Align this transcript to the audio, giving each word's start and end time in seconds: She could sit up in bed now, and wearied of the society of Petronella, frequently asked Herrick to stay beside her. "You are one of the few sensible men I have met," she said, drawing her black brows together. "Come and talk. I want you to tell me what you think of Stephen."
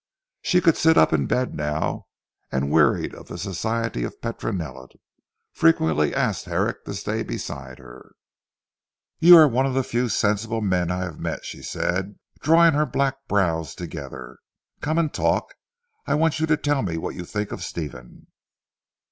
She 0.41 0.61
could 0.61 0.77
sit 0.77 0.97
up 0.97 1.13
in 1.13 1.27
bed 1.27 1.53
now, 1.53 2.07
and 2.51 2.71
wearied 2.71 3.13
of 3.13 3.27
the 3.27 3.37
society 3.37 4.03
of 4.03 4.19
Petronella, 4.19 4.87
frequently 5.53 6.15
asked 6.15 6.45
Herrick 6.45 6.85
to 6.85 6.95
stay 6.95 7.21
beside 7.21 7.77
her. 7.77 8.13
"You 9.19 9.37
are 9.37 9.47
one 9.47 9.67
of 9.67 9.75
the 9.75 9.83
few 9.83 10.09
sensible 10.09 10.59
men 10.61 10.89
I 10.89 11.03
have 11.03 11.19
met," 11.19 11.45
she 11.45 11.61
said, 11.61 12.15
drawing 12.39 12.73
her 12.73 12.87
black 12.87 13.13
brows 13.27 13.75
together. 13.75 14.39
"Come 14.81 14.97
and 14.97 15.13
talk. 15.13 15.53
I 16.07 16.15
want 16.15 16.39
you 16.39 16.47
to 16.47 16.57
tell 16.57 16.81
me 16.81 16.97
what 16.97 17.13
you 17.13 17.23
think 17.23 17.51
of 17.51 17.61
Stephen." 17.61 18.25